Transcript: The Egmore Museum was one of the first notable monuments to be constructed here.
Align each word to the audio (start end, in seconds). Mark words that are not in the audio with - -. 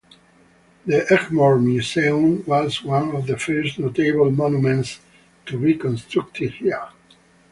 The 0.87 1.01
Egmore 1.11 1.63
Museum 1.63 2.43
was 2.47 2.83
one 2.83 3.15
of 3.15 3.27
the 3.27 3.37
first 3.37 3.77
notable 3.77 4.31
monuments 4.31 4.99
to 5.45 5.59
be 5.59 5.75
constructed 5.75 6.53
here. 6.53 6.87